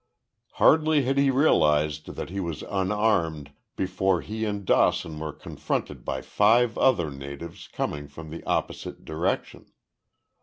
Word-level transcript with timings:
Hardly 0.53 1.03
had 1.03 1.19
he 1.19 1.29
realized 1.29 2.15
that 2.15 2.31
he 2.31 2.39
was 2.39 2.63
unarmed 2.67 3.51
before 3.75 4.21
he 4.21 4.45
and 4.45 4.65
Dawson 4.65 5.19
were 5.19 5.31
confronted 5.31 6.03
by 6.03 6.23
five 6.23 6.75
other 6.75 7.11
natives 7.11 7.67
coming 7.67 8.07
from 8.07 8.31
the 8.31 8.43
opposite 8.45 9.05
direction. 9.05 9.71